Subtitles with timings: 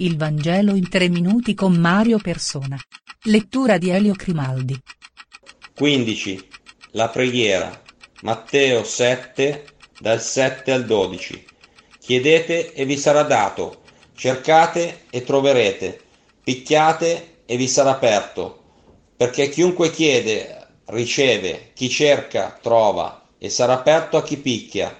[0.00, 2.78] Il Vangelo in tre minuti con Mario Persona.
[3.24, 4.80] Lettura di Elio Crimaldi.
[5.74, 6.48] 15.
[6.92, 7.82] La preghiera.
[8.22, 9.64] Matteo 7,
[9.98, 11.44] dal 7 al 12.
[11.98, 13.82] Chiedete e vi sarà dato,
[14.14, 16.00] cercate e troverete,
[16.44, 18.62] picchiate e vi sarà aperto,
[19.16, 24.96] perché chiunque chiede riceve, chi cerca trova e sarà aperto a chi picchia.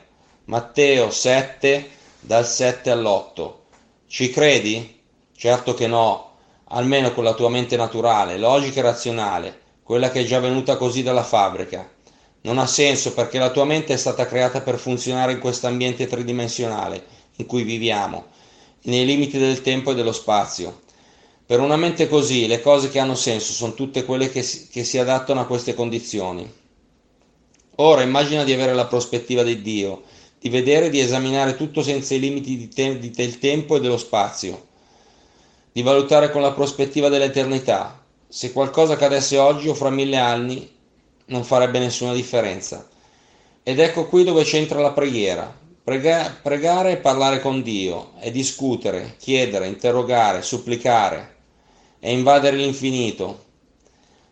[0.46, 1.88] Matteo 7,
[2.18, 3.58] dal 7 all'8.
[4.10, 5.00] Ci credi?
[5.36, 6.36] Certo che no,
[6.68, 11.02] almeno con la tua mente naturale, logica e razionale, quella che è già venuta così
[11.02, 11.86] dalla fabbrica.
[12.40, 16.06] Non ha senso perché la tua mente è stata creata per funzionare in questo ambiente
[16.06, 17.04] tridimensionale
[17.36, 18.28] in cui viviamo,
[18.84, 20.80] nei limiti del tempo e dello spazio.
[21.44, 24.84] Per una mente così, le cose che hanno senso sono tutte quelle che si, che
[24.84, 26.50] si adattano a queste condizioni.
[27.76, 30.04] Ora immagina di avere la prospettiva di Dio,
[30.40, 33.80] di vedere e di esaminare tutto senza i limiti di te- di- del tempo e
[33.80, 34.66] dello spazio,
[35.72, 38.04] di valutare con la prospettiva dell'eternità.
[38.28, 40.70] Se qualcosa accadesse oggi o fra mille anni,
[41.26, 42.88] non farebbe nessuna differenza.
[43.62, 45.56] Ed ecco qui dove c'entra la preghiera.
[45.82, 51.36] Prega- pregare e parlare con Dio, è discutere, chiedere, interrogare, supplicare,
[51.98, 53.46] è invadere l'infinito.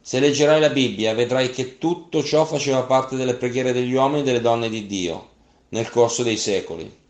[0.03, 4.25] Se leggerai la Bibbia vedrai che tutto ciò faceva parte delle preghiere degli uomini e
[4.25, 5.35] delle donne di Dio
[5.71, 7.05] nel corso dei secoli.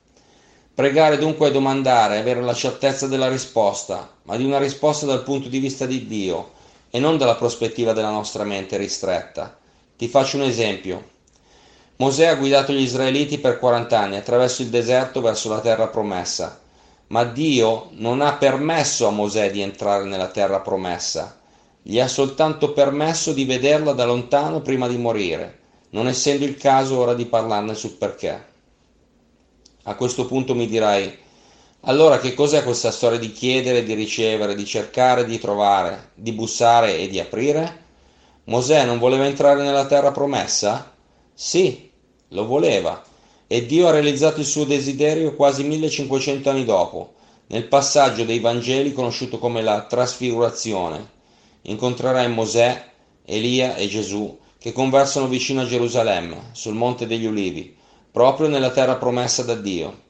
[0.75, 5.49] Pregare dunque è domandare, avere la certezza della risposta, ma di una risposta dal punto
[5.49, 6.53] di vista di Dio
[6.91, 9.57] e non dalla prospettiva della nostra mente ristretta.
[9.97, 11.15] Ti faccio un esempio.
[11.97, 16.61] Mosè ha guidato gli israeliti per 40 anni attraverso il deserto verso la terra promessa,
[17.09, 21.39] ma Dio non ha permesso a Mosè di entrare nella terra promessa,
[21.81, 25.59] gli ha soltanto permesso di vederla da lontano prima di morire,
[25.97, 28.45] non essendo il caso ora di parlarne sul perché.
[29.85, 31.17] A questo punto mi dirai,
[31.85, 36.99] allora che cos'è questa storia di chiedere, di ricevere, di cercare, di trovare, di bussare
[36.99, 37.85] e di aprire?
[38.45, 40.93] Mosè non voleva entrare nella terra promessa?
[41.33, 41.91] Sì,
[42.29, 43.03] lo voleva,
[43.47, 47.15] e Dio ha realizzato il suo desiderio quasi 1500 anni dopo,
[47.47, 51.15] nel passaggio dei Vangeli conosciuto come la trasfigurazione.
[51.63, 52.85] Incontrerai Mosè,
[53.25, 57.73] Elia e Gesù che conversano vicino a Gerusalemme, sul Monte degli Ulivi,
[58.11, 60.01] proprio nella terra promessa da Dio.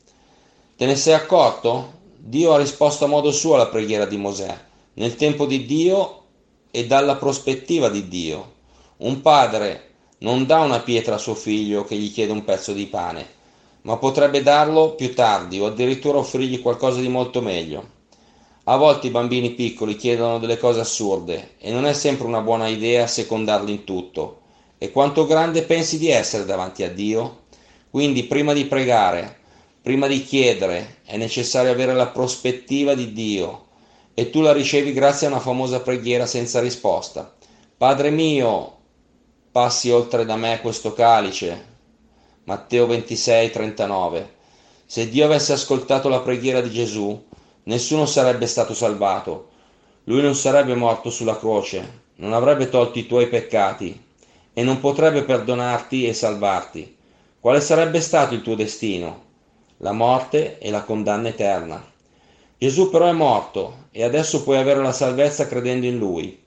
[0.78, 1.92] Te ne sei accorto?
[2.16, 4.58] Dio ha risposto a modo suo alla preghiera di Mosè,
[4.94, 6.22] nel tempo di Dio
[6.70, 8.52] e dalla prospettiva di Dio.
[8.96, 9.90] Un padre
[10.20, 13.28] non dà una pietra a suo figlio che gli chiede un pezzo di pane,
[13.82, 17.86] ma potrebbe darlo più tardi o addirittura offrirgli qualcosa di molto meglio.
[18.64, 22.68] A volte i bambini piccoli chiedono delle cose assurde e non è sempre una buona
[22.68, 24.44] idea secondarli in tutto.
[24.78, 27.44] E quanto grande pensi di essere davanti a Dio?
[27.88, 29.38] Quindi prima di pregare,
[29.80, 33.68] prima di chiedere, è necessario avere la prospettiva di Dio
[34.12, 37.34] e tu la ricevi grazie a una famosa preghiera senza risposta.
[37.74, 38.76] Padre mio,
[39.50, 41.74] passi oltre da me questo calice.
[42.44, 44.34] Matteo 26, 39.
[44.84, 47.24] Se Dio avesse ascoltato la preghiera di Gesù,
[47.62, 49.48] nessuno sarebbe stato salvato.
[50.04, 54.04] Lui non sarebbe morto sulla croce, non avrebbe tolto i tuoi peccati
[54.58, 56.96] e non potrebbe perdonarti e salvarti.
[57.38, 59.24] Quale sarebbe stato il tuo destino?
[59.78, 61.84] La morte e la condanna eterna.
[62.56, 66.42] Gesù però è morto e adesso puoi avere la salvezza credendo in Lui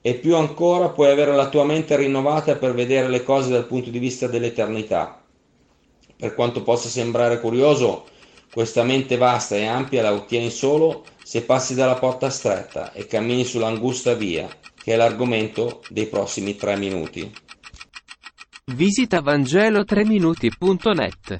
[0.00, 3.90] e più ancora puoi avere la tua mente rinnovata per vedere le cose dal punto
[3.90, 5.20] di vista dell'eternità.
[6.16, 8.06] Per quanto possa sembrare curioso,
[8.52, 13.44] questa mente vasta e ampia la ottieni solo se passi dalla porta stretta e cammini
[13.44, 14.48] sull'angusta via,
[14.80, 17.46] che è l'argomento dei prossimi tre minuti.
[18.74, 21.38] Visita Vangelo3minuti.net